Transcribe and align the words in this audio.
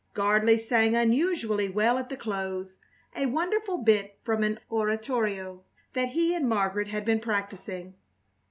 Gardley 0.15 0.57
sang 0.57 0.95
unusually 0.95 1.69
well 1.69 1.99
at 1.99 2.09
the 2.09 2.17
close, 2.17 2.79
a 3.15 3.27
wonderful 3.27 3.77
bit 3.77 4.17
from 4.23 4.41
an 4.41 4.57
oratorio 4.71 5.61
that 5.93 6.07
he 6.09 6.33
and 6.33 6.49
Margaret 6.49 6.87
had 6.87 7.05
been 7.05 7.19
practising. 7.19 7.93